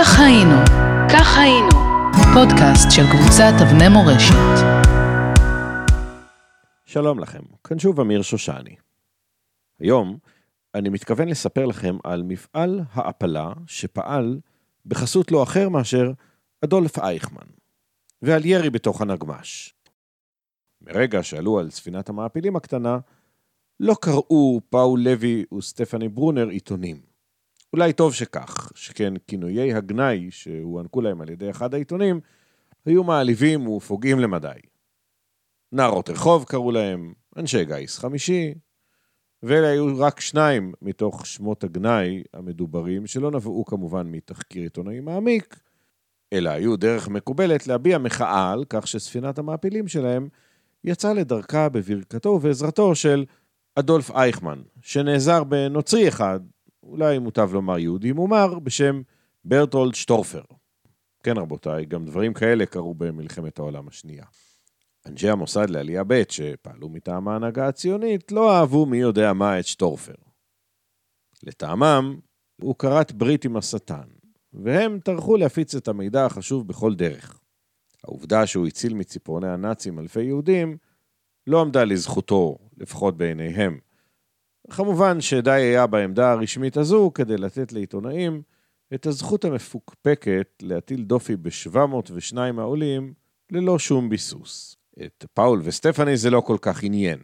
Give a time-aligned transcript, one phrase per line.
[0.00, 0.54] כך היינו,
[1.12, 1.68] כך היינו,
[2.34, 4.64] פודקאסט של קבוצת אבני מורשת.
[6.86, 8.76] שלום לכם, כאן שוב אמיר שושני.
[9.80, 10.18] היום
[10.74, 14.40] אני מתכוון לספר לכם על מפעל העפלה שפעל
[14.86, 16.12] בחסות לא אחר מאשר
[16.64, 17.46] אדולף אייכמן,
[18.22, 19.74] ועל ירי בתוך הנגמ"ש.
[20.80, 22.98] מרגע שעלו על ספינת המעפילים הקטנה,
[23.80, 27.07] לא קראו פאול לוי וסטפני ברונר עיתונים.
[27.72, 32.20] אולי טוב שכך, שכן כינויי הגנאי שהוענקו להם על ידי אחד העיתונים,
[32.86, 34.60] היו מעליבים ופוגעים למדי.
[35.72, 38.54] נערות רחוב קראו להם, אנשי גיס חמישי,
[39.42, 45.60] ואלה היו רק שניים מתוך שמות הגנאי המדוברים, שלא נבעו כמובן מתחקיר עיתונאי מעמיק,
[46.32, 50.28] אלא היו דרך מקובלת להביע מחאה על כך שספינת המעפילים שלהם
[50.84, 53.24] יצאה לדרכה בברכתו ובעזרתו של
[53.74, 56.40] אדולף אייכמן, שנעזר בנוצרי אחד,
[56.82, 59.02] אולי מוטב לומר יהודי מומר, בשם
[59.44, 60.42] ברטולד שטורפר.
[61.22, 64.24] כן רבותיי, גם דברים כאלה קרו במלחמת העולם השנייה.
[65.06, 70.14] אנשי המוסד לעלייה ב' שפעלו מטעם ההנהגה הציונית לא אהבו מי יודע מה את שטורפר.
[71.42, 72.20] לטעמם,
[72.62, 74.08] הוא כרת ברית עם השטן,
[74.52, 77.40] והם טרחו להפיץ את המידע החשוב בכל דרך.
[78.04, 80.76] העובדה שהוא הציל מציפורני הנאצים אלפי יהודים
[81.46, 83.78] לא עמדה לזכותו, לפחות בעיניהם.
[84.70, 88.42] כמובן שדי היה בעמדה הרשמית הזו כדי לתת לעיתונאים
[88.94, 93.12] את הזכות המפוקפקת להטיל דופי ב-702 העולים
[93.50, 94.76] ללא שום ביסוס.
[95.04, 97.18] את פאול וסטפני זה לא כל כך עניין.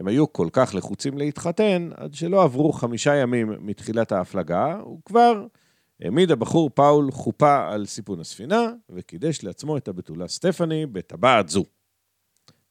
[0.00, 5.46] הם היו כל כך לחוצים להתחתן, עד שלא עברו חמישה ימים מתחילת ההפלגה, וכבר
[6.00, 11.64] העמיד הבחור פאול חופה על סיפון הספינה, וקידש לעצמו את הבתולה סטפני בטבעת זו.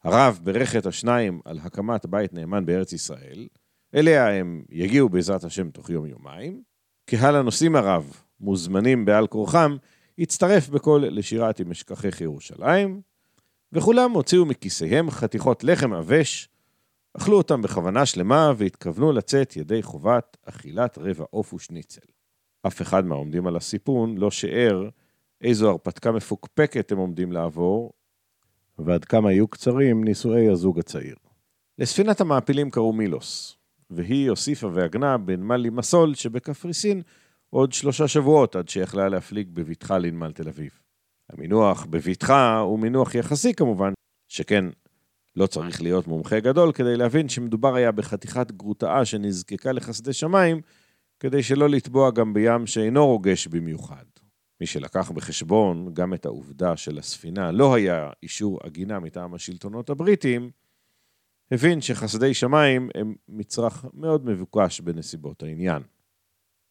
[0.05, 3.47] הרב ברך את השניים על הקמת בית נאמן בארץ ישראל,
[3.95, 6.61] אליה הם יגיעו בעזרת השם תוך יום-יומיים.
[7.05, 9.75] קהל הנוסעים הרב, מוזמנים בעל כורחם,
[10.19, 13.01] הצטרף בקול לשירת אם אשכחך ירושלים,
[13.71, 16.49] וכולם הוציאו מכיסיהם חתיכות לחם עבש,
[17.13, 22.07] אכלו אותם בכוונה שלמה והתכוונו לצאת ידי חובת אכילת רבע עוף ושניצל.
[22.67, 24.89] אף אחד מהעומדים על הסיפון לא שיער
[25.41, 27.93] איזו הרפתקה מפוקפקת הם עומדים לעבור,
[28.77, 31.15] ועד כמה יהיו קצרים נישואי הזוג הצעיר.
[31.79, 33.57] לספינת המעפילים קראו מילוס,
[33.89, 37.01] והיא הוסיפה והגנה בנמל לימסול שבקפריסין
[37.49, 40.79] עוד שלושה שבועות עד שיכלה להפליג בבטחה לנמל תל אביב.
[41.29, 43.93] המינוח בבטחה הוא מינוח יחסי כמובן,
[44.27, 44.65] שכן
[45.35, 50.61] לא צריך להיות מומחה גדול כדי להבין שמדובר היה בחתיכת גרוטאה שנזקקה לחסדי שמיים,
[51.19, 54.05] כדי שלא לטבוע גם בים שאינו רוגש במיוחד.
[54.61, 60.51] מי שלקח בחשבון גם את העובדה שלספינה לא היה אישור עגינה מטעם השלטונות הבריטיים,
[61.51, 65.81] הבין שחסדי שמיים הם מצרך מאוד מבוקש בנסיבות העניין.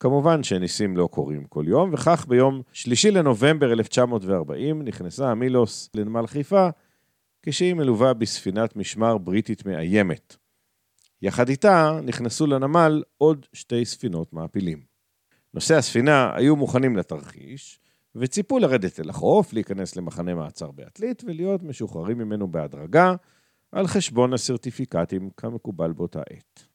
[0.01, 6.69] כמובן שניסים לא קורים כל יום, וכך ביום שלישי לנובמבר 1940 נכנסה המילוס לנמל חיפה,
[7.43, 10.37] כשהיא מלווה בספינת משמר בריטית מאיימת.
[11.23, 14.94] יחד איתה נכנסו לנמל עוד שתי ספינות מעפילים.
[15.55, 17.81] נושאי הספינה היו מוכנים לתרחיש,
[18.15, 23.15] וציפו לרדת אל החוף, להיכנס למחנה מעצר בעתלית ולהיות משוחררים ממנו בהדרגה,
[23.73, 26.67] על חשבון הסרטיפיקטים כמקובל באותה עת.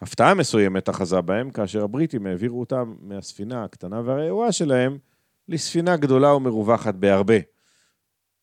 [0.00, 4.98] הפתעה מסוימת אחזה בהם כאשר הבריטים העבירו אותם מהספינה הקטנה והרעועה שלהם
[5.48, 7.38] לספינה גדולה ומרווחת בהרבה.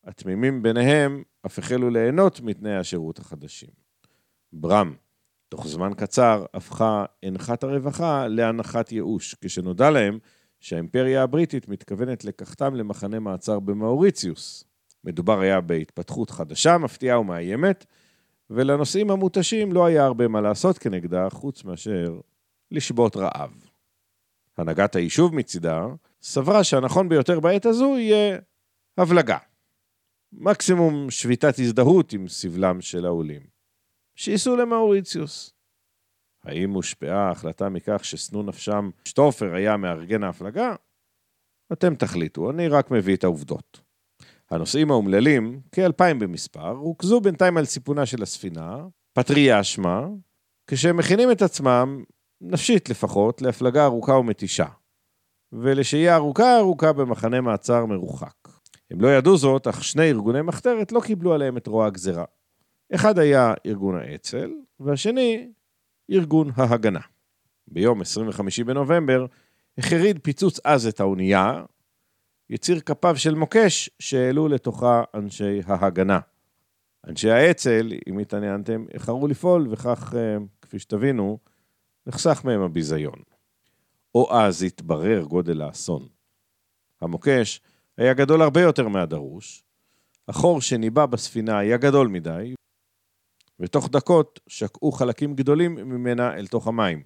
[0.04, 3.70] התמימים ביניהם אף החלו ליהנות מתנאי השירות החדשים.
[4.52, 4.94] ברם,
[5.52, 10.18] תוך זמן קצר, הפכה הנחת הרווחה להנחת ייאוש, כשנודע להם
[10.60, 14.64] שהאימפריה הבריטית מתכוונת לקחתם למחנה מעצר במאוריציוס.
[15.04, 17.86] מדובר היה בהתפתחות חדשה, מפתיעה ומאיימת,
[18.50, 22.20] ולנוסעים המותשים לא היה הרבה מה לעשות כנגדה, חוץ מאשר
[22.70, 23.50] לשבות רעב.
[24.58, 25.86] הנהגת היישוב מצידה
[26.22, 28.38] סברה שהנכון ביותר בעת הזו יהיה
[28.98, 29.38] הבלגה.
[30.32, 33.51] מקסימום שביתת הזדהות עם סבלם של העולים.
[34.16, 35.52] שייסעו למאוריציוס.
[36.44, 40.74] האם הושפעה ההחלטה מכך ששנוא נפשם שטופר היה מארגן ההפלגה?
[41.72, 43.80] אתם תחליטו, אני רק מביא את העובדות.
[44.50, 48.76] הנוסעים האומללים, כאלפיים במספר, רוכזו בינתיים על סיפונה של הספינה,
[49.12, 50.06] פטריה שמה,
[50.66, 52.04] כשהם מכינים את עצמם,
[52.40, 54.66] נפשית לפחות, להפלגה ארוכה ומתישה,
[55.52, 58.48] ולשהייה ארוכה ארוכה במחנה מעצר מרוחק.
[58.90, 62.24] הם לא ידעו זאת, אך שני ארגוני מחתרת לא קיבלו עליהם את רוע הגזרה.
[62.94, 64.50] אחד היה ארגון האצ"ל,
[64.80, 65.48] והשני,
[66.10, 67.00] ארגון ההגנה.
[67.68, 69.26] ביום 25 בנובמבר
[69.78, 71.64] החריד פיצוץ עז את האונייה,
[72.50, 76.20] יציר כפיו של מוקש שהעלו לתוכה אנשי ההגנה.
[77.06, 81.38] אנשי האצ"ל, אם התעניינתם, איחרו לפעול, וכך, אה, כפי שתבינו,
[82.06, 83.22] נחסך מהם הביזיון.
[84.14, 86.08] או אז התברר גודל האסון.
[87.00, 87.60] המוקש
[87.98, 89.64] היה גדול הרבה יותר מהדרוש,
[90.28, 92.54] החור שניבא בספינה היה גדול מדי,
[93.62, 97.02] ותוך דקות שקעו חלקים גדולים ממנה אל תוך המים.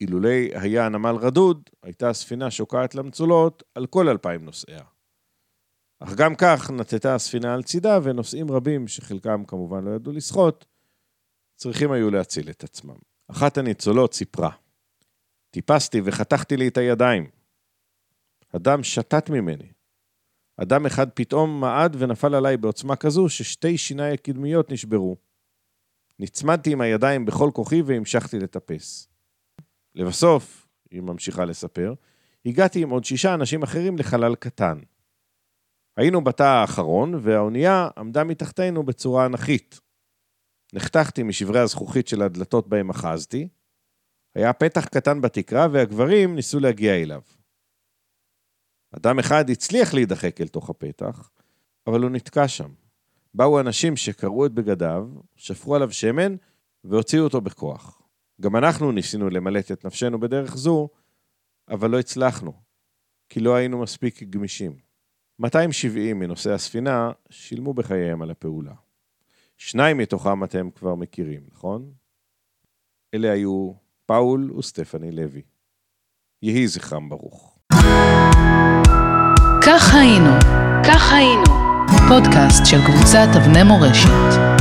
[0.00, 4.84] אילולי היה הנמל רדוד, הייתה הספינה שוקעת למצולות על כל אלפיים נוסעיה.
[6.00, 10.66] אך גם כך נטטה הספינה על צידה, ונוסעים רבים, שחלקם כמובן לא ידעו לשחות,
[11.56, 12.96] צריכים היו להציל את עצמם.
[13.30, 14.50] אחת הניצולות סיפרה,
[15.50, 17.30] טיפסתי וחתכתי לי את הידיים.
[18.52, 19.72] הדם שתת ממני.
[20.56, 25.25] אדם אחד פתאום מעד ונפל עליי בעוצמה כזו ששתי שיניי הקדמיות נשברו.
[26.18, 29.08] נצמדתי עם הידיים בכל כוחי והמשכתי לטפס.
[29.94, 31.94] לבסוף, היא ממשיכה לספר,
[32.46, 34.78] הגעתי עם עוד שישה אנשים אחרים לחלל קטן.
[35.96, 39.80] היינו בתא האחרון, והאונייה עמדה מתחתנו בצורה אנכית.
[40.72, 43.48] נחתכתי משברי הזכוכית של הדלתות בהם אחזתי.
[44.34, 47.20] היה פתח קטן בתקרה, והגברים ניסו להגיע אליו.
[48.96, 51.30] אדם אחד הצליח להידחק אל תוך הפתח,
[51.86, 52.85] אבל הוא נתקע שם.
[53.36, 56.36] באו אנשים שקרעו את בגדיו, שפכו עליו שמן
[56.84, 58.02] והוציאו אותו בכוח.
[58.40, 60.88] גם אנחנו ניסינו למלט את נפשנו בדרך זו,
[61.68, 62.52] אבל לא הצלחנו,
[63.28, 64.76] כי לא היינו מספיק גמישים.
[65.38, 68.74] 270 מנוסעי הספינה שילמו בחייהם על הפעולה.
[69.56, 71.92] שניים מתוכם אתם כבר מכירים, נכון?
[73.14, 73.72] אלה היו
[74.06, 75.42] פאול וסטפני לוי.
[76.42, 77.58] יהי זכרם ברוך.
[79.66, 80.30] כך היינו,
[80.86, 81.65] כך היינו,
[82.08, 84.55] פודקאסט של קבוצת אבני מורשת.